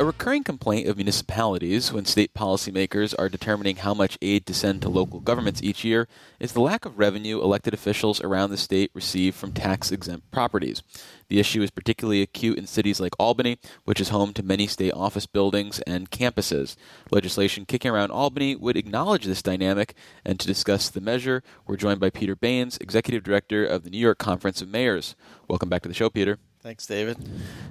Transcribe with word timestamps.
A 0.00 0.04
recurring 0.04 0.44
complaint 0.44 0.86
of 0.86 0.96
municipalities 0.96 1.92
when 1.92 2.04
state 2.04 2.32
policymakers 2.32 3.16
are 3.18 3.28
determining 3.28 3.74
how 3.74 3.94
much 3.94 4.16
aid 4.22 4.46
to 4.46 4.54
send 4.54 4.80
to 4.82 4.88
local 4.88 5.18
governments 5.18 5.60
each 5.60 5.84
year 5.84 6.06
is 6.38 6.52
the 6.52 6.60
lack 6.60 6.84
of 6.84 7.00
revenue 7.00 7.42
elected 7.42 7.74
officials 7.74 8.20
around 8.20 8.50
the 8.50 8.56
state 8.56 8.92
receive 8.94 9.34
from 9.34 9.50
tax 9.50 9.90
exempt 9.90 10.30
properties. 10.30 10.84
The 11.26 11.40
issue 11.40 11.62
is 11.62 11.72
particularly 11.72 12.22
acute 12.22 12.58
in 12.58 12.68
cities 12.68 13.00
like 13.00 13.18
Albany, 13.18 13.58
which 13.86 14.00
is 14.00 14.10
home 14.10 14.32
to 14.34 14.42
many 14.44 14.68
state 14.68 14.92
office 14.92 15.26
buildings 15.26 15.80
and 15.80 16.12
campuses. 16.12 16.76
Legislation 17.10 17.66
kicking 17.66 17.90
around 17.90 18.12
Albany 18.12 18.54
would 18.54 18.76
acknowledge 18.76 19.24
this 19.24 19.42
dynamic, 19.42 19.94
and 20.24 20.38
to 20.38 20.46
discuss 20.46 20.88
the 20.88 21.00
measure, 21.00 21.42
we're 21.66 21.76
joined 21.76 21.98
by 21.98 22.10
Peter 22.10 22.36
Baynes, 22.36 22.78
Executive 22.80 23.24
Director 23.24 23.66
of 23.66 23.82
the 23.82 23.90
New 23.90 23.98
York 23.98 24.18
Conference 24.18 24.62
of 24.62 24.68
Mayors. 24.68 25.16
Welcome 25.48 25.68
back 25.68 25.82
to 25.82 25.88
the 25.88 25.94
show, 25.94 26.08
Peter. 26.08 26.38
Thanks, 26.68 26.84
David. 26.84 27.16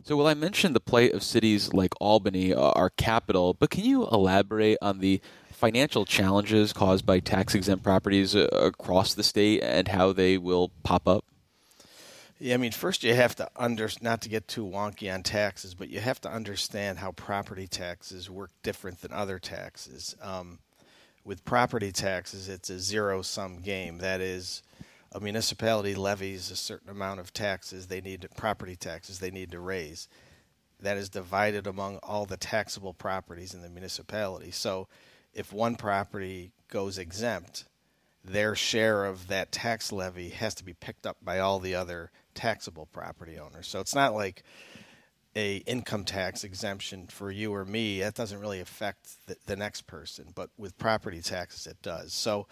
So, 0.05 0.17
well, 0.17 0.25
I 0.25 0.33
mentioned 0.33 0.75
the 0.75 0.79
plight 0.79 1.13
of 1.13 1.21
cities 1.21 1.71
like 1.71 1.93
Albany, 2.01 2.51
uh, 2.51 2.71
our 2.71 2.89
capital, 2.89 3.53
but 3.53 3.69
can 3.69 3.85
you 3.85 4.07
elaborate 4.07 4.79
on 4.81 4.97
the 5.01 5.21
financial 5.51 6.03
challenges 6.03 6.73
caused 6.73 7.05
by 7.05 7.19
tax 7.19 7.53
exempt 7.53 7.83
properties 7.83 8.35
uh, 8.35 8.47
across 8.51 9.13
the 9.13 9.21
state 9.21 9.61
and 9.61 9.89
how 9.89 10.13
they 10.13 10.39
will 10.39 10.71
pop 10.81 11.07
up? 11.07 11.23
Yeah, 12.39 12.55
I 12.55 12.57
mean, 12.57 12.71
first 12.71 13.03
you 13.03 13.13
have 13.13 13.35
to 13.35 13.47
under 13.55 13.87
not 14.01 14.21
to 14.21 14.29
get 14.29 14.47
too 14.47 14.65
wonky 14.65 15.13
on 15.13 15.21
taxes, 15.21 15.75
but 15.75 15.89
you 15.89 15.99
have 15.99 16.19
to 16.21 16.31
understand 16.31 16.97
how 16.97 17.11
property 17.11 17.67
taxes 17.67 18.31
work 18.31 18.49
different 18.63 19.01
than 19.01 19.13
other 19.13 19.37
taxes. 19.37 20.15
Um, 20.23 20.57
with 21.23 21.45
property 21.45 21.91
taxes, 21.91 22.49
it's 22.49 22.71
a 22.71 22.79
zero 22.79 23.21
sum 23.21 23.59
game. 23.59 23.99
That 23.99 24.21
is, 24.21 24.63
a 25.11 25.19
municipality 25.19 25.95
levies 25.95 26.51
a 26.51 26.55
certain 26.55 26.89
amount 26.89 27.19
of 27.19 27.33
taxes 27.33 27.87
they 27.87 28.01
need 28.01 28.21
to, 28.21 28.29
property 28.29 28.75
taxes 28.75 29.19
they 29.19 29.31
need 29.31 29.51
to 29.51 29.59
raise. 29.59 30.07
That 30.79 30.97
is 30.97 31.09
divided 31.09 31.65
among 31.65 31.97
all 31.97 32.25
the 32.25 32.37
taxable 32.37 32.93
properties 32.93 33.53
in 33.53 33.61
the 33.61 33.69
municipality. 33.69 34.51
So 34.51 34.87
if 35.33 35.51
one 35.51 35.75
property 35.75 36.51
goes 36.69 36.97
exempt 36.97 37.65
their 38.27 38.55
share 38.55 39.05
of 39.05 39.27
that 39.27 39.51
tax 39.51 39.91
levy 39.91 40.29
has 40.29 40.53
to 40.55 40.65
be 40.65 40.73
picked 40.73 41.07
up 41.07 41.17
by 41.23 41.39
all 41.39 41.59
the 41.59 41.75
other 41.75 42.11
taxable 42.33 42.85
property 42.87 43.39
owners. 43.39 43.67
So 43.67 43.79
it's 43.79 43.95
not 43.95 44.13
like 44.13 44.43
a 45.35 45.57
income 45.57 46.03
tax 46.03 46.43
exemption 46.43 47.07
for 47.07 47.31
you 47.31 47.53
or 47.53 47.63
me 47.63 48.01
that 48.01 48.15
doesn't 48.15 48.39
really 48.39 48.59
affect 48.59 49.25
the, 49.27 49.37
the 49.45 49.55
next 49.55 49.85
person 49.87 50.25
but 50.33 50.49
with 50.57 50.77
property 50.77 51.21
taxes 51.21 51.67
it 51.67 51.81
does. 51.81 52.13
So 52.13 52.47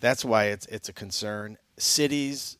that's 0.00 0.24
why 0.24 0.46
it's 0.46 0.66
it's 0.66 0.88
a 0.88 0.92
concern. 0.92 1.58
Cities 1.78 2.58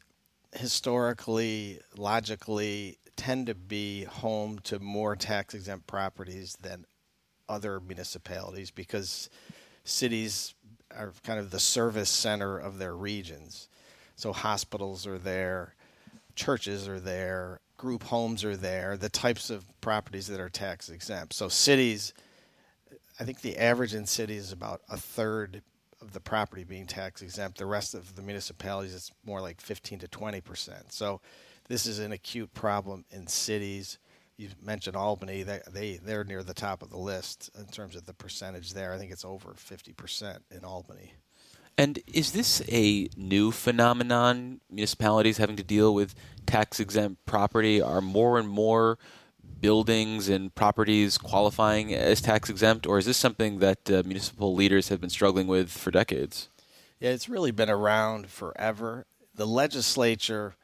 historically, 0.53 1.81
logically, 1.97 2.99
tend 3.17 3.47
to 3.47 3.55
be 3.55 4.05
home 4.05 4.59
to 4.61 4.79
more 4.79 5.17
tax 5.17 5.55
exempt 5.55 5.87
properties 5.87 6.57
than 6.61 6.87
other 7.49 7.81
municipalities 7.81 8.71
because 8.71 9.31
cities 9.85 10.55
are 10.97 11.13
kind 11.25 11.39
of 11.39 11.51
the 11.51 11.61
service 11.61 12.11
center 12.11 12.59
of 12.59 12.79
their 12.79 12.97
regions. 12.97 13.69
So 14.17 14.33
hospitals 14.33 15.07
are 15.07 15.19
there, 15.19 15.75
churches 16.35 16.89
are 16.89 17.01
there, 17.01 17.61
group 17.77 18.05
homes 18.05 18.45
are 18.45 18.57
there, 18.57 18.97
the 18.97 19.09
types 19.09 19.51
of 19.51 19.65
properties 19.81 20.27
that 20.29 20.41
are 20.41 20.49
tax 20.49 20.89
exempt. 20.89 21.35
So 21.35 21.49
cities, 21.49 22.15
I 23.21 23.25
think 23.25 23.41
the 23.41 23.59
average 23.59 23.95
in 23.95 24.07
cities 24.07 24.45
is 24.45 24.53
about 24.53 24.81
a 24.89 24.97
third 24.97 25.63
of 26.07 26.13
the 26.13 26.21
property 26.21 26.65
being 26.65 26.87
tax 26.87 27.21
exempt. 27.21 27.59
The 27.59 27.67
rest 27.67 27.95
of 27.95 28.15
the 28.15 28.23
municipalities, 28.23 28.95
it's 28.95 29.11
more 29.25 29.41
like 29.41 29.61
15 29.61 29.99
to 30.01 30.09
20 30.09 30.41
percent. 30.41 30.93
So 30.93 31.21
this 31.69 31.87
is 31.87 31.99
an 31.99 32.13
acute 32.13 32.55
problem 32.55 33.05
in 33.11 33.27
cities. 33.27 33.99
You 34.37 34.49
mentioned 34.63 34.97
Albany; 34.97 35.43
they, 35.43 35.61
they 35.71 35.97
they're 36.03 36.25
near 36.25 36.43
the 36.43 36.55
top 36.55 36.83
of 36.83 36.91
the 36.91 36.99
list 36.99 37.51
in 37.59 37.67
terms 37.67 37.97
of 37.97 38.07
the 38.07 38.15
percentage 38.15 38.73
there. 38.73 38.93
I 38.93 38.99
think 38.99 39.11
it's 39.11 39.25
over 39.25 39.55
50 39.55 39.93
percent 39.93 40.45
in 40.51 40.65
Albany. 40.65 41.13
And 41.79 41.99
is 42.07 42.33
this 42.33 42.63
a 42.71 43.09
new 43.17 43.51
phenomenon? 43.51 44.61
Municipalities 44.71 45.37
having 45.37 45.57
to 45.57 45.63
deal 45.63 45.93
with 45.93 46.15
tax 46.47 46.81
exempt 46.81 47.27
property 47.27 47.83
are 47.83 48.01
more 48.01 48.39
and 48.39 48.49
more 48.49 48.99
buildings 49.61 50.29
and 50.29 50.55
properties 50.55 51.19
qualifying 51.19 51.95
as 51.95 52.21
tax 52.21 52.51
exempt, 52.51 52.87
or 52.87 52.99
is 52.99 53.07
this 53.07 53.17
something 53.17 53.59
that 53.59 53.91
uh, 53.91 54.03
municipal 54.05 54.55
leaders 54.55 54.89
have 54.89 55.01
been 55.01 55.11
struggling 55.11 55.47
with 55.47 55.71
for 55.71 55.91
decades? 55.91 56.49
Yeah, 57.01 57.11
it's 57.11 57.29
really 57.29 57.51
been 57.51 57.71
around 57.71 58.29
forever. 58.29 59.07
The 59.35 59.47
legislature 59.47 60.57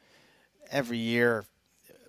every 0.71 0.97
year 0.97 1.45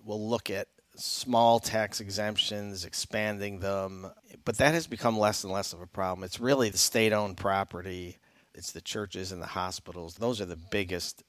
will 0.03 0.27
look 0.27 0.49
at 0.49 0.67
small 0.95 1.59
tax 1.59 1.99
exemptions, 1.99 2.85
expanding 2.85 3.59
them, 3.59 4.11
but 4.43 4.57
that 4.57 4.73
has 4.73 4.87
become 4.87 5.19
less 5.19 5.43
and 5.43 5.51
less 5.51 5.73
of 5.73 5.81
a 5.81 5.87
problem. 5.87 6.23
It's 6.23 6.39
really 6.39 6.69
the 6.69 6.77
state 6.77 7.13
owned 7.13 7.37
property, 7.37 8.17
it's 8.53 8.71
the 8.71 8.81
churches 8.81 9.31
and 9.31 9.41
the 9.41 9.47
hospitals. 9.47 10.15
Those 10.15 10.39
are 10.39 10.45
the 10.45 10.55
biggest 10.71 11.23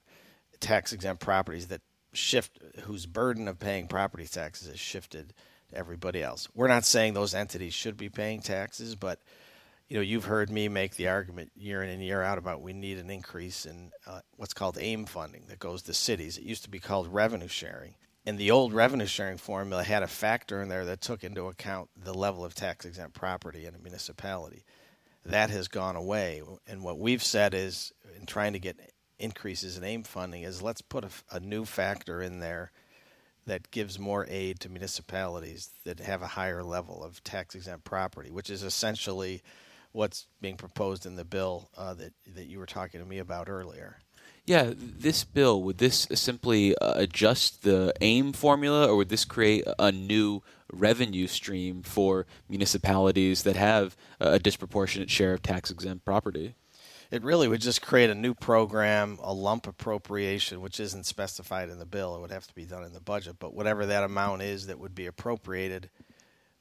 tax 0.61 0.93
exempt 0.93 1.23
properties 1.23 1.67
that 1.69 1.83
shift 2.16 2.59
whose 2.82 3.06
burden 3.06 3.49
of 3.49 3.59
paying 3.59 3.87
property 3.87 4.27
taxes 4.27 4.69
has 4.69 4.81
shifted 4.81 5.32
to 5.71 5.77
everybody 5.77 6.22
else. 6.22 6.49
We're 6.54 6.69
not 6.69 6.84
saying 6.84 7.15
those 7.15 7.34
entities 7.34 7.75
should 7.75 7.97
be 7.97 8.09
paying 8.09 8.41
taxes, 8.41 8.94
but 8.94 9.21
you 9.88 9.97
know 9.97 10.03
you've 10.03 10.25
heard 10.25 10.50
me 10.50 10.69
make 10.69 10.97
the 10.97 11.09
argument 11.09 11.53
year 11.55 11.82
in 11.82 11.91
and 11.91 12.03
year 12.03 12.22
out 12.22 12.38
about 12.38 12.60
we 12.60 12.72
need 12.72 12.99
an 12.99 13.10
increase 13.10 13.66
in 13.66 13.93
uh, 14.06 14.21
what's 14.37 14.55
called 14.55 14.78
AIM 14.78 15.06
funding 15.06 15.44
that 15.49 15.59
goes 15.59 15.82
to 15.82 15.94
cities. 15.94 16.38
It 16.38 16.44
used 16.44 16.65
to 16.65 16.71
be 16.71 16.81
called 16.81 17.09
revenue 17.09 17.49
sharing. 17.49 17.94
And 18.28 18.38
the 18.38 18.50
old 18.50 18.72
revenue 18.72 19.06
sharing 19.06 19.38
formula 19.38 19.84
had 19.84 20.03
a 20.03 20.09
factor 20.09 20.60
in 20.60 20.69
there 20.69 20.84
that 20.87 21.00
took 21.00 21.22
into 21.22 21.47
account 21.47 21.91
the 21.97 22.12
level 22.12 22.44
of 22.44 22.56
tax 22.56 22.84
exempt 22.84 23.15
property 23.15 23.66
in 23.66 23.75
a 23.76 23.78
municipality. 23.78 24.65
That 25.25 25.50
has 25.50 25.69
gone 25.69 25.94
away. 25.94 26.43
And 26.66 26.82
what 26.82 26.99
we've 26.99 27.22
said 27.22 27.55
is, 27.55 27.93
in 28.19 28.26
trying 28.26 28.55
to 28.55 28.59
get 28.59 28.81
increases 29.19 29.77
in 29.77 29.84
AIM 29.84 30.03
funding 30.04 30.43
is 30.43 30.62
let's 30.62 30.82
put 30.82 31.04
a, 31.04 31.10
a, 31.31 31.41
new 31.41 31.65
factor 31.65 32.21
in 32.21 32.41
there 32.41 32.71
that 33.47 33.71
gives 33.71 33.99
more 33.99 34.27
aid 34.28 34.60
to 34.60 34.69
municipalities 34.69 35.71
that 35.84 36.00
have 36.00 36.22
a 36.22 36.27
higher 36.27 36.62
level 36.62 37.03
of 37.03 37.22
tax 37.25 37.55
exempt 37.55 37.84
property, 37.84 38.31
which 38.31 38.50
is 38.50 38.62
essentially 38.62 39.43
what's 39.93 40.26
being 40.41 40.56
proposed 40.56 41.06
in 41.06 41.16
the 41.16 41.25
bill 41.25 41.71
uh, 41.76 41.94
that 41.94 42.12
that 42.34 42.47
you 42.47 42.59
were 42.59 42.66
talking 42.66 43.00
to 43.00 43.06
me 43.06 43.19
about 43.19 43.49
earlier. 43.49 43.99
Yeah, 44.44 44.72
this 44.76 45.25
bill 45.25 45.62
would 45.62 45.78
this 45.78 46.06
simply 46.15 46.76
uh, 46.78 46.94
adjust 46.97 47.62
the 47.62 47.93
AIM 48.00 48.32
formula, 48.32 48.87
or 48.87 48.97
would 48.97 49.09
this 49.09 49.25
create 49.25 49.65
a 49.78 49.91
new 49.91 50.43
revenue 50.72 51.26
stream 51.26 51.82
for 51.82 52.26
municipalities 52.49 53.43
that 53.43 53.56
have 53.56 53.97
a 54.21 54.38
disproportionate 54.38 55.10
share 55.10 55.32
of 55.32 55.43
tax 55.43 55.71
exempt 55.71 56.05
property? 56.05 56.55
It 57.11 57.22
really 57.22 57.49
would 57.49 57.61
just 57.61 57.83
create 57.83 58.11
a 58.11 58.15
new 58.15 58.34
program, 58.34 59.19
a 59.22 59.33
lump 59.33 59.67
appropriation, 59.67 60.61
which 60.61 60.81
isn't 60.81 61.06
specified 61.06 61.69
in 61.69 61.78
the 61.78 61.87
bill. 61.87 62.17
It 62.17 62.21
would 62.21 62.31
have 62.31 62.47
to 62.47 62.55
be 62.55 62.65
done 62.65 62.84
in 62.84 62.93
the 62.93 63.00
budget. 63.00 63.37
But 63.39 63.55
whatever 63.55 63.87
that 63.87 64.05
amount 64.05 64.43
is 64.43 64.67
that 64.67 64.78
would 64.78 64.94
be 64.94 65.06
appropriated 65.06 65.91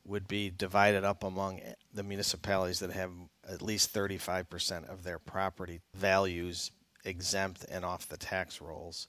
would 0.05 0.27
be 0.27 0.51
divided 0.55 1.03
up 1.03 1.23
among 1.23 1.61
the 1.93 2.03
municipalities 2.03 2.79
that 2.79 2.91
have 2.91 3.11
at 3.49 3.61
least 3.61 3.93
35% 3.93 4.87
of 4.87 5.03
their 5.03 5.17
property 5.17 5.81
values 5.95 6.71
exempt 7.03 7.65
and 7.69 7.83
off 7.83 8.07
the 8.07 8.17
tax 8.17 8.61
rolls. 8.61 9.07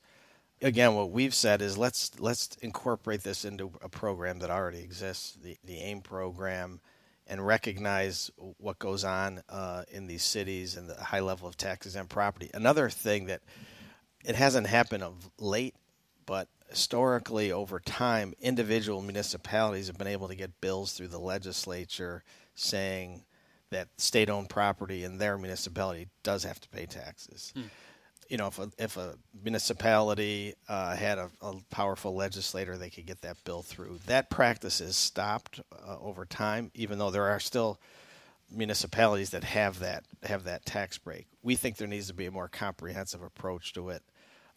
Again, 0.62 0.94
what 0.94 1.10
we've 1.10 1.34
said 1.34 1.60
is 1.60 1.76
let's 1.76 2.18
let's 2.18 2.56
incorporate 2.62 3.22
this 3.22 3.44
into 3.44 3.72
a 3.82 3.90
program 3.90 4.38
that 4.38 4.48
already 4.48 4.78
exists, 4.78 5.36
the 5.42 5.58
the 5.64 5.76
AIM 5.76 6.00
program 6.00 6.80
and 7.26 7.44
recognize 7.44 8.30
what 8.58 8.78
goes 8.78 9.04
on 9.04 9.42
uh, 9.48 9.82
in 9.90 10.06
these 10.06 10.22
cities 10.22 10.76
and 10.76 10.88
the 10.88 10.94
high 10.94 11.20
level 11.20 11.48
of 11.48 11.56
taxes 11.56 11.94
exempt 11.94 12.12
property. 12.12 12.50
Another 12.54 12.88
thing 12.88 13.26
that 13.26 13.42
it 14.24 14.34
hasn't 14.34 14.66
happened 14.66 15.02
of 15.02 15.30
late, 15.38 15.74
but 16.24 16.48
historically 16.68 17.52
over 17.52 17.80
time, 17.80 18.34
individual 18.40 19.02
municipalities 19.02 19.86
have 19.86 19.98
been 19.98 20.06
able 20.06 20.28
to 20.28 20.34
get 20.34 20.60
bills 20.60 20.92
through 20.92 21.08
the 21.08 21.18
legislature 21.18 22.22
saying 22.54 23.24
that 23.70 23.88
state-owned 23.98 24.48
property 24.48 25.02
in 25.02 25.18
their 25.18 25.36
municipality 25.36 26.08
does 26.22 26.44
have 26.44 26.60
to 26.60 26.68
pay 26.68 26.86
taxes. 26.86 27.52
Hmm 27.54 27.66
you 28.28 28.36
know, 28.36 28.48
if 28.48 28.58
a, 28.58 28.70
if 28.78 28.96
a 28.96 29.14
municipality 29.42 30.54
uh, 30.68 30.96
had 30.96 31.18
a, 31.18 31.30
a, 31.42 31.54
powerful 31.70 32.14
legislator, 32.14 32.76
they 32.76 32.90
could 32.90 33.06
get 33.06 33.22
that 33.22 33.42
bill 33.44 33.62
through. 33.62 34.00
That 34.06 34.30
practice 34.30 34.80
has 34.80 34.96
stopped 34.96 35.60
uh, 35.72 35.96
over 36.00 36.24
time, 36.24 36.70
even 36.74 36.98
though 36.98 37.10
there 37.10 37.28
are 37.28 37.40
still 37.40 37.80
municipalities 38.50 39.30
that 39.30 39.44
have 39.44 39.80
that 39.80 40.04
have 40.22 40.44
that 40.44 40.64
tax 40.64 40.98
break. 40.98 41.26
We 41.42 41.56
think 41.56 41.76
there 41.76 41.88
needs 41.88 42.08
to 42.08 42.14
be 42.14 42.26
a 42.26 42.30
more 42.30 42.48
comprehensive 42.48 43.22
approach 43.22 43.72
to 43.74 43.90
it. 43.90 44.02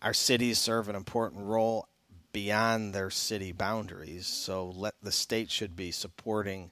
Our 0.01 0.13
cities 0.13 0.59
serve 0.59 0.89
an 0.89 0.95
important 0.95 1.45
role 1.45 1.87
beyond 2.31 2.93
their 2.93 3.09
city 3.09 3.51
boundaries, 3.51 4.27
so 4.27 4.69
let 4.75 4.93
the 5.01 5.11
state 5.11 5.49
should 5.49 5.75
be 5.75 5.91
supporting 5.91 6.71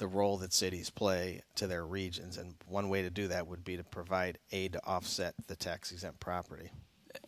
the 0.00 0.08
role 0.08 0.38
that 0.38 0.52
cities 0.52 0.90
play 0.90 1.42
to 1.54 1.66
their 1.66 1.84
regions. 1.84 2.38
And 2.38 2.54
one 2.66 2.88
way 2.88 3.02
to 3.02 3.10
do 3.10 3.28
that 3.28 3.46
would 3.46 3.62
be 3.62 3.76
to 3.76 3.84
provide 3.84 4.38
aid 4.50 4.72
to 4.72 4.84
offset 4.84 5.34
the 5.46 5.54
tax 5.54 5.92
exempt 5.92 6.18
property. 6.18 6.70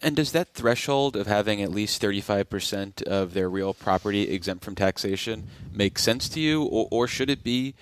And 0.01 0.17
does 0.17 0.33
that 0.33 0.55
threshold 0.55 1.15
of 1.15 1.27
having 1.27 1.61
at 1.61 1.71
least 1.71 2.01
35% 2.01 3.03
of 3.03 3.35
their 3.35 3.51
real 3.51 3.75
property 3.75 4.23
exempt 4.23 4.65
from 4.65 4.75
taxation 4.75 5.49
make 5.71 5.99
sense 5.99 6.29
to 6.31 6.41
you, 6.41 6.63
or, 6.63 6.89
or 6.91 7.07
should 7.07 7.29
it 7.29 7.45
be 7.45 7.75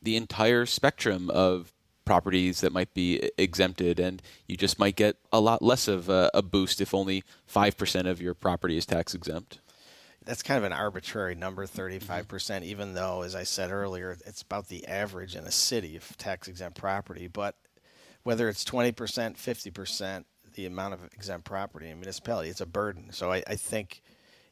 the 0.00 0.16
entire 0.16 0.66
spectrum 0.66 1.30
of 1.30 1.72
properties 2.04 2.62
that 2.62 2.72
might 2.72 2.94
be 2.94 3.30
exempted, 3.36 4.00
and 4.00 4.22
you 4.46 4.56
just 4.56 4.78
might 4.78 4.96
get 4.96 5.16
a 5.32 5.40
lot 5.40 5.62
less 5.62 5.88
of 5.88 6.08
a, 6.08 6.30
a 6.32 6.42
boost 6.42 6.80
if 6.80 6.94
only 6.94 7.22
5% 7.52 8.08
of 8.08 8.20
your 8.20 8.34
property 8.34 8.76
is 8.76 8.86
tax 8.86 9.14
exempt? 9.14 9.60
That's 10.24 10.42
kind 10.42 10.58
of 10.58 10.64
an 10.64 10.72
arbitrary 10.72 11.34
number, 11.34 11.66
mm-hmm. 11.66 11.80
35%, 11.80 12.28
percent 12.28 12.64
even 12.64 12.94
though, 12.94 13.22
as 13.22 13.34
I 13.34 13.42
said 13.42 13.70
earlier, 13.70 14.16
it's 14.26 14.42
about 14.42 14.68
the 14.68 14.86
average 14.86 15.36
in 15.36 15.44
a 15.44 15.50
city 15.50 15.96
of 15.96 16.16
tax 16.16 16.48
exempt 16.48 16.78
property. 16.78 17.26
But 17.26 17.56
whether 18.22 18.48
it's 18.48 18.64
20%, 18.64 18.94
50%, 18.94 20.24
the 20.54 20.66
amount 20.66 20.94
of 20.94 21.04
exempt 21.12 21.44
property 21.44 21.86
in 21.86 21.92
a 21.92 21.96
municipality, 21.96 22.50
it's 22.50 22.60
a 22.60 22.66
burden. 22.66 23.12
So 23.12 23.32
I, 23.32 23.42
I 23.46 23.56
think 23.56 24.02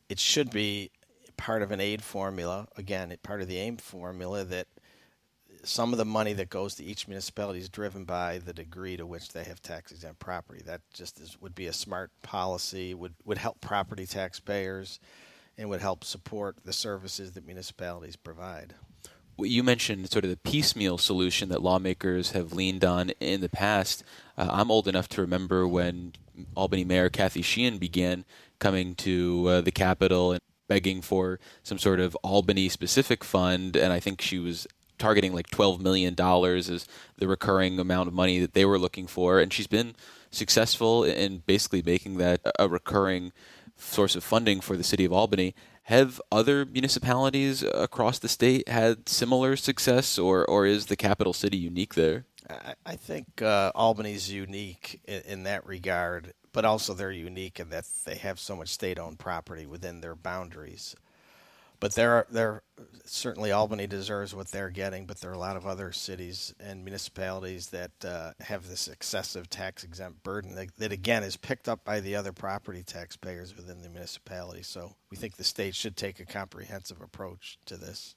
it 0.09 0.19
should 0.19 0.51
be 0.51 0.91
part 1.37 1.63
of 1.63 1.71
an 1.71 1.81
aid 1.81 2.03
formula, 2.03 2.69
again, 2.77 3.15
part 3.23 3.41
of 3.41 3.49
the 3.49 3.57
AIM 3.57 3.79
formula 3.79 4.45
that 4.45 4.67
some 5.65 5.93
of 5.93 5.99
the 5.99 6.05
money 6.05 6.33
that 6.33 6.49
goes 6.49 6.75
to 6.75 6.85
each 6.85 7.07
municipality 7.07 7.59
is 7.59 7.69
driven 7.69 8.05
by 8.05 8.39
the 8.39 8.53
degree 8.53 8.97
to 8.97 9.07
which 9.07 9.31
they 9.31 9.45
have 9.45 9.61
tax 9.63 9.93
exempt 9.93 10.19
property. 10.19 10.63
That 10.65 10.81
just 10.93 11.21
is, 11.21 11.41
would 11.41 11.55
be 11.55 11.67
a 11.67 11.73
smart 11.73 12.11
policy, 12.23 12.95
would, 12.95 13.15
would 13.25 13.39
help 13.39 13.61
property 13.61 14.07
taxpayers, 14.07 15.01
and 15.59 15.69
would 15.69 15.81
help 15.81 16.05
support 16.05 16.57
the 16.65 16.73
services 16.73 17.33
that 17.33 17.47
municipalities 17.47 18.17
provide. 18.17 18.75
You 19.39 19.63
mentioned 19.63 20.11
sort 20.11 20.25
of 20.25 20.31
the 20.31 20.37
piecemeal 20.37 20.99
solution 20.99 21.49
that 21.49 21.63
lawmakers 21.63 22.33
have 22.33 22.53
leaned 22.53 22.85
on 22.85 23.11
in 23.21 23.41
the 23.41 23.49
past. 23.49 24.05
Uh, 24.37 24.49
I'm 24.51 24.71
old 24.71 24.87
enough 24.87 25.09
to 25.11 25.21
remember 25.21 25.67
when 25.67 26.13
Albany 26.55 26.85
Mayor 26.85 27.09
Kathy 27.09 27.43
Sheehan 27.43 27.79
began 27.79 28.25
coming 28.59 28.95
to 28.97 29.47
uh, 29.49 29.61
the 29.63 29.71
Capitol 29.71 30.33
and 30.33 30.41
begging 30.69 31.01
for 31.03 31.41
some 31.63 31.79
sort 31.79 32.01
of 32.01 32.15
Albany 32.23 32.69
specific 32.69 33.25
fund, 33.25 33.77
and 33.77 33.93
I 33.93 33.99
think 33.99 34.21
she 34.21 34.39
was 34.39 34.67
targeting 34.99 35.33
like 35.33 35.49
$12 35.51 35.81
million 35.81 36.15
as 36.15 36.87
the 37.17 37.27
recurring 37.27 37.81
amount 37.81 38.07
of 38.07 38.15
money 38.15 38.39
that 38.39 38.53
they 38.53 38.65
were 38.65 38.79
looking 38.79 39.07
for. 39.07 39.41
And 39.41 39.53
she's 39.53 39.67
been 39.67 39.97
successful 40.31 41.03
in 41.03 41.43
basically 41.47 41.83
making 41.83 42.19
that 42.19 42.41
a 42.59 42.69
recurring 42.69 43.33
source 43.81 44.17
of 44.17 44.25
funding 44.25 44.61
for 44.61 44.77
the 44.77 44.85
city 44.85 45.05
of 45.05 45.13
Albany. 45.13 45.55
Have 45.85 46.21
other 46.31 46.65
municipalities 46.65 47.63
across 47.63 48.19
the 48.19 48.29
state 48.29 48.69
had 48.69 49.09
similar 49.09 49.57
success, 49.57 50.19
or, 50.19 50.45
or 50.45 50.67
is 50.67 50.87
the 50.87 50.97
capital 50.97 51.33
city 51.33 51.57
unique 51.57 51.95
there? 51.95 52.27
I, 52.49 52.75
I 52.87 52.97
think 52.97 53.43
uh, 53.43 53.73
Albany's 53.75 54.31
unique 54.31 55.01
in, 55.07 55.23
in 55.27 55.43
that 55.45 55.67
regard, 55.67 56.33
but 56.53 56.65
also 56.65 56.95
they're 56.95 57.11
unique 57.11 57.59
in 57.59 57.71
that 57.71 57.87
they 58.05 58.17
have 58.17 58.39
so 58.39 58.55
much 58.55 58.69
state 58.69 58.99
owned 58.99 59.19
property 59.19 59.67
within 59.67 60.01
their 60.01 60.15
boundaries 60.15 60.95
but 61.81 61.95
there 61.95 62.13
are 62.13 62.27
there 62.31 62.63
certainly 63.05 63.51
Albany 63.51 63.87
deserves 63.87 64.35
what 64.35 64.49
they're 64.49 64.71
getting, 64.71 65.05
but 65.07 65.21
there 65.21 65.31
are 65.31 65.35
a 65.35 65.39
lot 65.39 65.57
of 65.57 65.67
other 65.67 65.91
cities 65.93 66.55
and 66.61 66.85
municipalities 66.85 67.69
that 67.71 67.91
uh, 68.05 68.33
have 68.41 68.69
this 68.69 68.87
excessive 68.87 69.51
tax 69.51 69.83
exempt 69.83 70.23
burden 70.23 70.55
that, 70.55 70.77
that, 70.77 70.93
again 70.93 71.25
is 71.25 71.37
picked 71.37 71.69
up 71.69 71.85
by 71.85 71.99
the 71.99 72.15
other 72.15 72.33
property 72.33 72.85
taxpayers 72.85 73.57
within 73.57 73.83
the 73.83 73.89
municipality. 73.89 74.63
So 74.63 74.95
we 75.11 75.17
think 75.17 75.37
the 75.37 75.45
state 75.45 75.75
should 75.75 75.97
take 75.97 76.21
a 76.21 76.25
comprehensive 76.25 77.01
approach 77.01 77.59
to 77.67 77.77
this. 77.77 78.15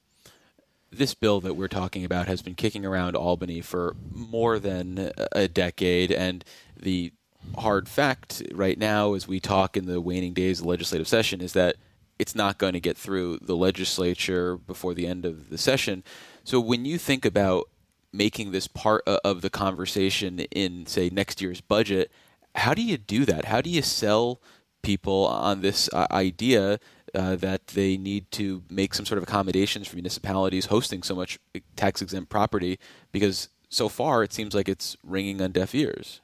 This 0.92 1.14
bill 1.14 1.40
that 1.40 1.54
we're 1.54 1.66
talking 1.66 2.04
about 2.04 2.28
has 2.28 2.40
been 2.40 2.54
kicking 2.54 2.86
around 2.86 3.16
Albany 3.16 3.60
for 3.60 3.96
more 4.12 4.60
than 4.60 5.10
a 5.32 5.48
decade, 5.48 6.12
and 6.12 6.44
the 6.80 7.12
hard 7.58 7.88
fact 7.88 8.42
right 8.54 8.78
now, 8.78 9.14
as 9.14 9.26
we 9.26 9.40
talk 9.40 9.76
in 9.76 9.86
the 9.86 10.00
waning 10.00 10.34
days 10.34 10.60
of 10.60 10.66
legislative 10.66 11.08
session, 11.08 11.40
is 11.40 11.52
that 11.54 11.76
it's 12.18 12.34
not 12.34 12.58
going 12.58 12.72
to 12.74 12.80
get 12.80 12.96
through 12.96 13.38
the 13.42 13.56
legislature 13.56 14.56
before 14.56 14.94
the 14.94 15.06
end 15.06 15.24
of 15.24 15.50
the 15.50 15.58
session. 15.58 16.04
So 16.44 16.60
when 16.60 16.84
you 16.84 16.98
think 16.98 17.24
about 17.24 17.68
making 18.12 18.52
this 18.52 18.68
part 18.68 19.02
of 19.06 19.42
the 19.42 19.50
conversation 19.50 20.40
in, 20.40 20.86
say, 20.86 21.10
next 21.10 21.40
year's 21.40 21.60
budget, 21.60 22.12
how 22.54 22.74
do 22.74 22.82
you 22.82 22.96
do 22.96 23.24
that? 23.24 23.46
How 23.46 23.60
do 23.60 23.68
you 23.68 23.82
sell 23.82 24.40
people 24.82 25.26
on 25.26 25.60
this 25.60 25.88
uh, 25.92 26.06
idea 26.10 26.78
uh, 27.14 27.36
that 27.36 27.68
they 27.68 27.96
need 27.96 28.30
to 28.32 28.62
make 28.70 28.94
some 28.94 29.06
sort 29.06 29.18
of 29.18 29.24
accommodations 29.24 29.88
for 29.88 29.96
municipalities 29.96 30.66
hosting 30.66 31.02
so 31.02 31.14
much 31.14 31.38
tax 31.74 32.00
exempt 32.00 32.30
property? 32.30 32.78
Because 33.10 33.48
so 33.68 33.88
far 33.88 34.22
it 34.22 34.32
seems 34.32 34.54
like 34.54 34.68
it's 34.68 34.96
ringing 35.02 35.42
on 35.42 35.50
deaf 35.50 35.74
ears. 35.74 36.20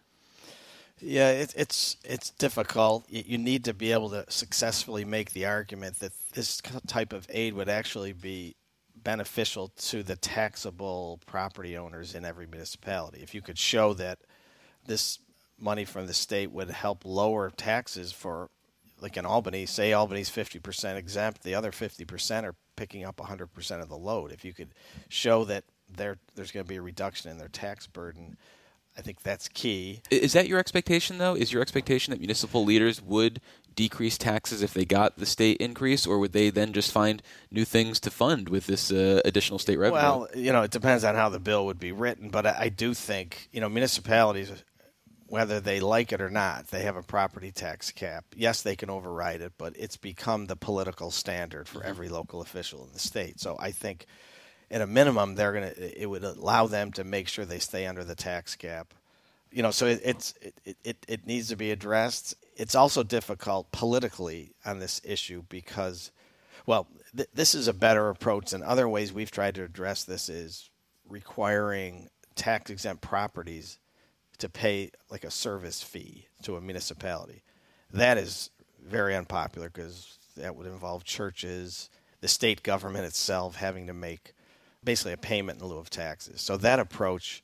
Yeah, 1.01 1.31
it, 1.31 1.55
it's 1.57 1.97
it's 2.05 2.31
difficult. 2.31 3.05
You 3.09 3.39
need 3.39 3.65
to 3.65 3.75
be 3.75 3.93
able 3.93 4.11
to 4.11 4.25
successfully 4.29 5.05
make 5.05 5.33
the 5.33 5.47
argument 5.47 6.01
that 6.01 6.13
this 6.35 6.61
type 6.87 7.13
of 7.13 7.27
aid 7.31 7.55
would 7.55 7.69
actually 7.69 8.13
be 8.13 8.57
beneficial 9.03 9.69
to 9.79 10.03
the 10.03 10.17
taxable 10.17 11.21
property 11.27 11.77
owners 11.77 12.15
in 12.15 12.25
every 12.25 12.47
municipality. 12.47 13.23
If 13.23 13.35
you 13.35 13.41
could 13.41 13.59
show 13.59 13.95
that 13.95 14.19
this 14.87 15.19
money 15.59 15.85
from 15.85 16.07
the 16.07 16.15
state 16.15 16.51
would 16.51 16.71
help 16.71 17.05
lower 17.05 17.51
taxes 17.51 18.13
for, 18.13 18.51
like 19.01 19.17
in 19.17 19.27
Albany, 19.27 19.67
say 19.67 19.93
Albany's 19.93 20.31
50% 20.31 20.97
exempt, 20.97 21.43
the 21.43 21.55
other 21.55 21.71
50% 21.71 22.45
are 22.45 22.55
picking 22.77 23.05
up 23.05 23.17
100% 23.17 23.83
of 23.83 23.89
the 23.89 23.97
load. 23.97 24.33
If 24.33 24.45
you 24.45 24.53
could 24.53 24.75
show 25.09 25.45
that 25.45 25.65
there, 25.95 26.19
there's 26.35 26.51
going 26.53 26.65
to 26.65 26.69
be 26.69 26.77
a 26.77 26.83
reduction 26.83 27.31
in 27.31 27.39
their 27.39 27.49
tax 27.49 27.87
burden 27.87 28.37
I 29.01 29.03
think 29.03 29.23
that's 29.23 29.49
key. 29.49 30.03
Is 30.11 30.35
that 30.35 30.47
your 30.47 30.59
expectation, 30.59 31.17
though? 31.17 31.35
Is 31.35 31.55
your 31.55 31.63
expectation 31.63 32.11
that 32.11 32.21
municipal 32.21 32.67
leaders 32.67 33.01
would 33.01 33.41
decrease 33.75 34.19
taxes 34.19 34.63
if 34.63 34.75
they 34.75 34.85
got 34.85 35.17
the 35.17 35.25
state 35.25 35.57
increase, 35.57 36.07
or 36.07 36.19
would 36.19 36.33
they 36.35 36.51
then 36.51 36.75
just 36.75 36.93
find 36.93 37.23
new 37.51 37.65
things 37.65 37.99
to 38.01 38.11
fund 38.11 38.51
with 38.51 38.67
this 38.67 38.93
uh, 38.93 39.23
additional 39.25 39.59
state 39.59 39.79
revenue? 39.79 40.03
Well, 40.03 40.29
you 40.35 40.53
know, 40.53 40.61
it 40.61 40.71
depends 40.71 41.03
on 41.03 41.15
how 41.15 41.31
the 41.31 41.41
bill 41.41 41.65
would 41.65 41.81
be 41.81 41.93
written, 41.93 42.29
but 42.29 42.45
I, 42.45 42.57
I 42.59 42.69
do 42.69 42.93
think, 42.93 43.49
you 43.53 43.61
know, 43.63 43.71
municipalities, 43.71 44.53
whether 45.29 45.61
they 45.61 45.81
like 45.81 46.13
it 46.13 46.21
or 46.21 46.29
not, 46.29 46.67
they 46.67 46.83
have 46.83 46.97
a 46.97 47.03
property 47.03 47.53
tax 47.53 47.91
cap. 47.91 48.27
Yes, 48.37 48.61
they 48.61 48.77
can 48.77 48.91
override 48.91 49.41
it, 49.41 49.55
but 49.57 49.73
it's 49.79 49.97
become 49.97 50.45
the 50.45 50.57
political 50.57 51.11
standard 51.11 51.69
for 51.69 51.79
mm-hmm. 51.79 51.89
every 51.89 52.11
local 52.11 52.43
official 52.43 52.85
in 52.85 52.93
the 52.93 52.99
state. 52.99 53.41
So 53.41 53.57
I 53.59 53.71
think 53.71 54.05
at 54.71 54.81
a 54.81 54.87
minimum, 54.87 55.35
they're 55.35 55.53
to 55.53 56.03
it 56.03 56.07
would 56.07 56.25
allow 56.25 56.67
them 56.67 56.93
to 56.93 57.05
make 57.05 57.29
sure 57.29 57.45
they 57.45 57.59
stay 57.59 57.87
under 57.87 58.05
the 58.05 58.15
tax 58.15 58.55
cap. 58.55 58.95
You 59.51 59.63
know, 59.63 59.71
so 59.71 59.87
it, 59.87 60.01
it's 60.05 60.35
it, 60.65 60.77
it, 60.85 61.07
it 61.09 61.27
needs 61.27 61.49
to 61.49 61.57
be 61.57 61.71
addressed. 61.71 62.35
It's 62.57 62.75
also 62.75 63.03
difficult 63.03 63.73
politically 63.73 64.53
on 64.65 64.79
this 64.79 65.01
issue 65.05 65.43
because, 65.49 66.13
well, 66.67 66.87
th- 67.17 67.29
this 67.35 67.55
is 67.55 67.67
a 67.67 67.73
better 67.73 68.09
approach 68.11 68.51
than 68.51 68.63
other 68.63 68.89
ways 68.89 69.13
we've 69.13 69.31
tried 69.31 69.57
to 69.57 69.65
address 69.65 70.05
this. 70.05 70.29
Is 70.29 70.71
requiring 71.09 72.09
tax 72.37 72.71
exempt 72.71 73.03
properties 73.03 73.79
to 74.39 74.49
pay 74.49 74.91
like 75.11 75.25
a 75.25 75.31
service 75.31 75.83
fee 75.83 76.27
to 76.43 76.57
a 76.57 76.61
municipality. 76.61 77.43
That 77.93 78.19
is 78.19 78.51
very 78.83 79.15
unpopular 79.15 79.69
because 79.69 80.19
that 80.37 80.57
would 80.57 80.67
involve 80.67 81.05
churches, 81.05 81.91
the 82.21 82.29
state 82.29 82.63
government 82.63 83.05
itself 83.05 83.57
having 83.57 83.89
to 83.89 83.93
make 83.93 84.33
basically 84.85 85.13
a 85.13 85.19
payment 85.19 85.61
in 85.61 85.67
lieu 85.67 85.79
of 85.79 85.91
taxes. 85.91 86.41
So 86.41 86.57
that 86.59 86.79
approach, 86.79 87.43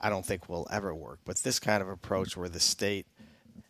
I 0.00 0.08
don't 0.10 0.24
think 0.24 0.48
will 0.48 0.66
ever 0.70 0.94
work. 0.94 1.20
But 1.24 1.38
this 1.38 1.58
kind 1.58 1.82
of 1.82 1.88
approach, 1.88 2.36
where 2.36 2.48
the 2.48 2.60
state, 2.60 3.06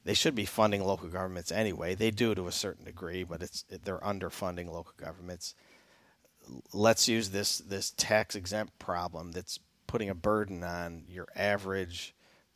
they 0.05 0.15
should 0.15 0.35
be 0.35 0.45
funding 0.45 0.85
local 0.85 1.09
governments 1.09 1.53
anyway. 1.53 1.95
They 1.95 2.11
do 2.11 2.35
to 2.35 2.47
a 2.47 2.53
certain 2.53 2.85
degree, 2.85 3.25
but 3.25 3.43
it's 3.43 3.65
they're 3.85 3.99
underfunding 3.99 4.71
local 4.71 4.95
governments. 4.97 5.55
Let's 6.73 7.09
use 7.09 7.31
this 7.31 7.59
this 7.59 7.93
tax 7.97 8.35
exempt 8.35 8.79
problem 8.79 9.33
that's 9.33 9.59
putting 9.87 10.11
a 10.11 10.15
burden 10.15 10.63
on 10.63 11.05
your 11.09 11.29
average 11.35 12.15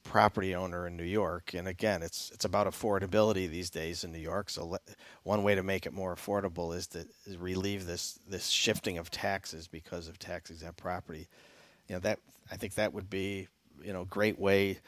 property 0.09 0.55
owner 0.55 0.87
in 0.87 0.97
New 0.97 1.05
York. 1.05 1.55
And 1.55 1.69
again, 1.69 2.03
it's 2.03 2.31
it's 2.33 2.45
about 2.45 2.67
affordability 2.67 3.49
these 3.49 3.71
days 3.71 4.05
in 4.05 4.13
New 4.13 4.19
York. 4.19 4.51
So 4.51 4.79
one 5.23 5.43
way 5.43 5.55
to 5.55 5.63
make 5.63 5.87
it 5.87 5.93
more 5.93 6.17
affordable 6.17 6.75
is 6.75 6.87
to 6.89 7.07
is 7.27 7.37
relieve 7.37 7.87
this 7.87 8.19
this 8.27 8.49
shifting 8.49 8.99
of 8.99 9.11
taxes 9.11 9.69
because 9.69 10.09
of 10.09 10.19
tax 10.19 10.51
exempt 10.51 10.79
property. 10.79 11.29
You 11.89 11.97
know 11.97 12.01
that 12.01 12.19
I 12.51 12.57
think 12.57 12.75
that 12.75 12.93
would 12.93 13.11
be 13.11 13.49
you 13.83 13.93
know 13.93 14.03
a 14.03 14.07
great 14.07 14.39
way 14.39 14.79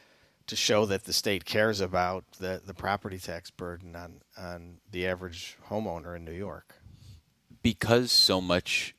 to 0.47 0.57
show 0.57 0.87
that 0.87 1.05
the 1.05 1.13
state 1.13 1.45
cares 1.45 1.81
about 1.81 2.25
the 2.39 2.61
the 2.65 2.75
property 2.75 3.19
tax 3.19 3.51
burden 3.51 3.95
on 3.95 4.23
on 4.39 4.79
the 4.91 5.07
average 5.07 5.57
homeowner 5.69 6.17
in 6.17 6.25
New 6.25 6.33
York. 6.33 6.75
Because 7.63 8.11
so 8.11 8.41
much 8.41 8.95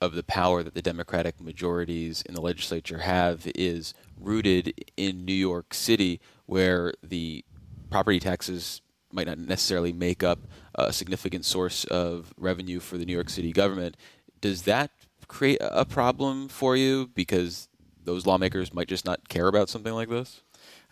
of 0.00 0.14
the 0.14 0.22
power 0.22 0.62
that 0.62 0.74
the 0.74 0.82
Democratic 0.82 1.40
majorities 1.40 2.22
in 2.22 2.34
the 2.34 2.40
legislature 2.40 2.98
have 2.98 3.50
is 3.54 3.94
rooted 4.18 4.74
in 4.96 5.24
New 5.24 5.32
York 5.32 5.74
City, 5.74 6.20
where 6.46 6.94
the 7.02 7.44
property 7.90 8.20
taxes 8.20 8.80
might 9.12 9.26
not 9.26 9.38
necessarily 9.38 9.92
make 9.92 10.22
up 10.22 10.38
a 10.74 10.92
significant 10.92 11.44
source 11.44 11.84
of 11.84 12.32
revenue 12.36 12.80
for 12.80 12.96
the 12.96 13.04
New 13.04 13.12
York 13.12 13.28
City 13.28 13.52
government. 13.52 13.96
Does 14.40 14.62
that 14.62 14.90
create 15.28 15.58
a 15.60 15.84
problem 15.84 16.48
for 16.48 16.76
you 16.76 17.08
because 17.14 17.68
those 18.04 18.26
lawmakers 18.26 18.72
might 18.72 18.88
just 18.88 19.04
not 19.04 19.28
care 19.28 19.48
about 19.48 19.68
something 19.68 19.92
like 19.92 20.08
this? 20.08 20.42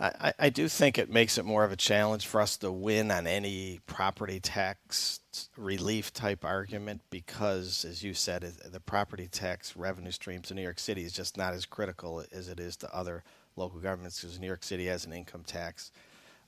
I, 0.00 0.32
I 0.38 0.49
do 0.50 0.68
think 0.68 0.97
it 0.97 1.11
makes 1.11 1.38
it 1.38 1.44
more 1.44 1.64
of 1.64 1.73
a 1.73 1.76
challenge 1.76 2.26
for 2.26 2.40
us 2.40 2.56
to 2.58 2.70
win 2.70 3.11
on 3.11 3.26
any 3.26 3.80
property 3.87 4.38
tax 4.38 5.20
relief 5.56 6.12
type 6.12 6.44
argument 6.44 7.00
because, 7.11 7.85
as 7.85 8.02
you 8.02 8.14
said, 8.14 8.42
the 8.42 8.80
property 8.80 9.26
tax 9.26 9.76
revenue 9.76 10.12
stream 10.12 10.42
to 10.42 10.54
New 10.54 10.62
York 10.62 10.78
City 10.78 11.02
is 11.02 11.12
just 11.12 11.37
not 11.37 11.52
as 11.52 11.66
critical 11.66 12.25
as 12.32 12.49
it 12.49 12.61
is 12.61 12.76
to 12.76 12.94
other 12.94 13.25
local 13.56 13.80
governments 13.80 14.20
because 14.20 14.38
New 14.38 14.47
York 14.47 14.62
City 14.62 14.87
has 14.87 15.04
an 15.04 15.12
income 15.12 15.42
tax 15.44 15.90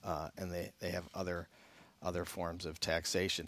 uh, 0.03 0.29
and 0.37 0.51
they, 0.51 0.71
they 0.79 0.89
have 0.89 1.07
other 1.13 1.47
other 2.03 2.25
forms 2.25 2.65
of 2.65 2.79
taxation. 2.79 3.47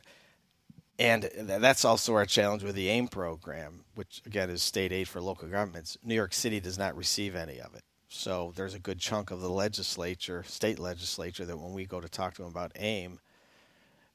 And 1.00 1.24
that's 1.24 1.86
also 1.86 2.14
our 2.14 2.26
challenge 2.26 2.62
with 2.62 2.76
the 2.76 2.88
AIM 2.88 3.08
program, 3.08 3.84
which 3.96 4.22
again 4.28 4.50
is 4.52 4.62
state 4.62 4.92
aid 4.92 5.08
for 5.08 5.22
local 5.22 5.48
governments. 5.48 5.98
New 6.04 6.14
York 6.14 6.34
City 6.34 6.60
does 6.60 6.78
not 6.78 6.96
receive 6.96 7.36
any 7.36 7.60
of 7.60 7.74
it. 7.74 7.84
So 8.16 8.54
there's 8.56 8.76
a 8.76 8.80
good 8.80 9.00
chunk 9.00 9.32
of 9.32 9.42
the 9.42 9.50
legislature, 9.50 10.44
state 10.46 10.78
legislature, 10.78 11.46
that 11.46 11.58
when 11.58 11.74
we 11.74 11.86
go 11.86 12.00
to 12.00 12.08
talk 12.08 12.36
to 12.36 12.44
them 12.44 12.52
about 12.52 12.72
AIM, 12.76 13.20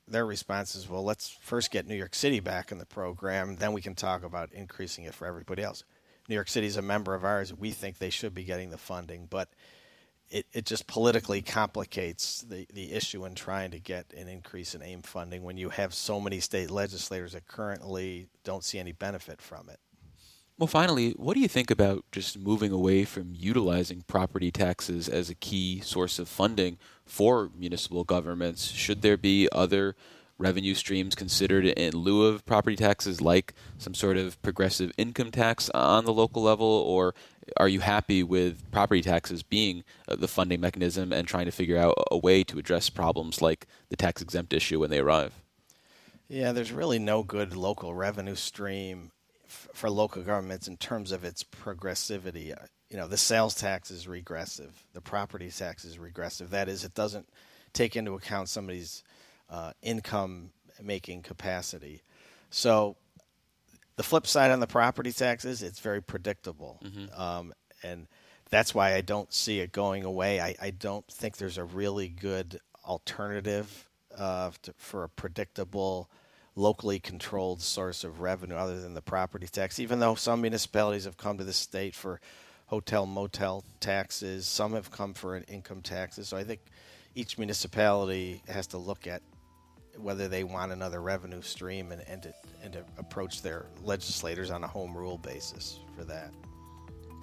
their 0.06 0.24
response 0.24 0.76
is, 0.76 0.88
well, 0.88 1.02
let's 1.02 1.28
first 1.28 1.72
get 1.72 1.86
New 1.86 1.96
York 1.96 2.14
City 2.14 2.38
back 2.38 2.70
in 2.70 2.78
the 2.78 2.86
program, 2.86 3.56
then 3.56 3.72
we 3.72 3.82
can 3.82 3.96
talk 3.96 4.22
about 4.22 4.52
increasing 4.52 5.04
it 5.04 5.14
for 5.14 5.26
everybody 5.26 5.64
else. 5.64 5.82
New 6.28 6.36
York 6.36 6.48
City 6.48 6.68
is 6.68 6.76
a 6.76 6.82
member 6.82 7.12
of 7.14 7.24
ours. 7.24 7.52
We 7.52 7.72
think 7.72 7.98
they 7.98 8.08
should 8.08 8.36
be 8.36 8.44
getting 8.44 8.70
the 8.70 8.78
funding, 8.78 9.26
but 9.28 9.48
it, 10.30 10.46
it 10.52 10.64
just 10.64 10.86
politically 10.86 11.42
complicates 11.42 12.42
the, 12.42 12.68
the 12.72 12.92
issue 12.92 13.24
in 13.24 13.34
trying 13.34 13.72
to 13.72 13.80
get 13.80 14.12
an 14.16 14.28
increase 14.28 14.76
in 14.76 14.82
AIM 14.82 15.02
funding 15.02 15.42
when 15.42 15.56
you 15.56 15.70
have 15.70 15.92
so 15.92 16.20
many 16.20 16.38
state 16.38 16.70
legislators 16.70 17.32
that 17.32 17.48
currently 17.48 18.28
don't 18.44 18.62
see 18.62 18.78
any 18.78 18.92
benefit 18.92 19.42
from 19.42 19.68
it. 19.68 19.80
Well, 20.58 20.66
finally, 20.66 21.12
what 21.12 21.34
do 21.34 21.40
you 21.40 21.46
think 21.46 21.70
about 21.70 22.04
just 22.10 22.36
moving 22.36 22.72
away 22.72 23.04
from 23.04 23.32
utilizing 23.32 24.02
property 24.08 24.50
taxes 24.50 25.08
as 25.08 25.30
a 25.30 25.36
key 25.36 25.78
source 25.78 26.18
of 26.18 26.28
funding 26.28 26.78
for 27.04 27.52
municipal 27.56 28.02
governments? 28.02 28.72
Should 28.72 29.02
there 29.02 29.16
be 29.16 29.48
other 29.52 29.94
revenue 30.36 30.74
streams 30.74 31.14
considered 31.14 31.64
in 31.64 31.92
lieu 31.94 32.26
of 32.26 32.44
property 32.44 32.74
taxes, 32.74 33.20
like 33.20 33.54
some 33.78 33.94
sort 33.94 34.16
of 34.16 34.42
progressive 34.42 34.90
income 34.98 35.30
tax 35.30 35.70
on 35.70 36.04
the 36.06 36.12
local 36.12 36.42
level, 36.42 36.66
or 36.66 37.14
are 37.56 37.68
you 37.68 37.78
happy 37.78 38.24
with 38.24 38.68
property 38.72 39.02
taxes 39.02 39.44
being 39.44 39.84
uh, 40.08 40.16
the 40.16 40.26
funding 40.26 40.60
mechanism 40.60 41.12
and 41.12 41.28
trying 41.28 41.46
to 41.46 41.52
figure 41.52 41.78
out 41.78 41.94
a 42.10 42.18
way 42.18 42.42
to 42.42 42.58
address 42.58 42.90
problems 42.90 43.40
like 43.40 43.68
the 43.90 43.96
tax 43.96 44.20
exempt 44.20 44.52
issue 44.52 44.80
when 44.80 44.90
they 44.90 44.98
arrive? 44.98 45.34
Yeah, 46.26 46.50
there's 46.50 46.72
really 46.72 46.98
no 46.98 47.22
good 47.22 47.54
local 47.54 47.94
revenue 47.94 48.34
stream 48.34 49.12
for 49.78 49.88
local 49.88 50.22
governments 50.22 50.66
in 50.66 50.76
terms 50.76 51.12
of 51.12 51.24
its 51.24 51.44
progressivity. 51.44 52.52
Uh, 52.52 52.66
you 52.90 52.96
know, 52.96 53.06
the 53.06 53.16
sales 53.16 53.54
tax 53.54 53.90
is 53.90 54.08
regressive, 54.08 54.84
the 54.92 55.00
property 55.00 55.50
tax 55.50 55.84
is 55.84 55.98
regressive. 55.98 56.50
That 56.50 56.68
is, 56.68 56.84
it 56.84 56.94
doesn't 56.94 57.28
take 57.72 57.94
into 57.94 58.14
account 58.14 58.48
somebody's 58.48 59.04
uh, 59.48 59.72
income 59.80 60.50
making 60.82 61.22
capacity. 61.22 62.02
So, 62.50 62.96
the 63.96 64.02
flip 64.02 64.26
side 64.26 64.50
on 64.50 64.60
the 64.60 64.66
property 64.66 65.12
taxes, 65.12 65.62
it's 65.62 65.80
very 65.80 66.00
predictable. 66.00 66.80
Mm-hmm. 66.84 67.20
Um, 67.20 67.52
and 67.82 68.06
that's 68.48 68.74
why 68.74 68.94
I 68.94 69.00
don't 69.00 69.32
see 69.32 69.60
it 69.60 69.72
going 69.72 70.04
away. 70.04 70.40
I, 70.40 70.54
I 70.60 70.70
don't 70.70 71.06
think 71.08 71.36
there's 71.36 71.58
a 71.58 71.64
really 71.64 72.08
good 72.08 72.60
alternative 72.84 73.88
uh, 74.16 74.52
to, 74.62 74.74
for 74.76 75.04
a 75.04 75.08
predictable 75.08 76.08
locally 76.58 76.98
controlled 76.98 77.62
source 77.62 78.04
of 78.04 78.20
revenue 78.20 78.56
other 78.56 78.80
than 78.80 78.94
the 78.94 79.02
property 79.02 79.46
tax, 79.46 79.78
even 79.78 80.00
though 80.00 80.14
some 80.14 80.40
municipalities 80.40 81.04
have 81.04 81.16
come 81.16 81.38
to 81.38 81.44
the 81.44 81.52
state 81.52 81.94
for 81.94 82.20
hotel 82.66 83.06
motel 83.06 83.64
taxes, 83.80 84.46
some 84.46 84.74
have 84.74 84.90
come 84.90 85.14
for 85.14 85.36
an 85.36 85.44
income 85.44 85.80
taxes. 85.80 86.28
So 86.28 86.36
I 86.36 86.44
think 86.44 86.60
each 87.14 87.38
municipality 87.38 88.42
has 88.48 88.66
to 88.68 88.78
look 88.78 89.06
at 89.06 89.22
whether 89.96 90.28
they 90.28 90.44
want 90.44 90.70
another 90.70 91.00
revenue 91.00 91.42
stream 91.42 91.90
and, 91.90 92.02
and, 92.08 92.22
to, 92.22 92.34
and 92.62 92.72
to 92.72 92.84
approach 92.98 93.42
their 93.42 93.66
legislators 93.82 94.50
on 94.50 94.62
a 94.62 94.66
home 94.68 94.96
rule 94.96 95.18
basis 95.18 95.80
for 95.96 96.04
that. 96.04 96.32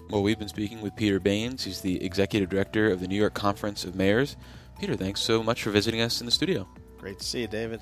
Well, 0.10 0.24
we've 0.24 0.38
been 0.39 0.50
speaking 0.50 0.82
with 0.82 0.96
Peter 0.96 1.20
Baynes. 1.20 1.63
He's 1.63 1.82
the 1.82 2.04
executive 2.04 2.50
director 2.50 2.92
of 2.92 3.00
the 3.00 3.08
New 3.08 3.15
York 3.15 3.34
Conference 3.34 3.86
of 3.86 3.96
Mayors. 3.96 4.36
Peter, 4.80 4.96
thanks 4.96 5.22
so 5.22 5.42
much 5.42 5.63
for 5.63 5.72
visiting 5.72 6.01
us 6.01 6.20
in 6.20 6.25
the 6.25 6.32
studio. 6.32 6.68
Great 7.00 7.20
to 7.20 7.25
see 7.25 7.42
you, 7.42 7.48
David. 7.48 7.82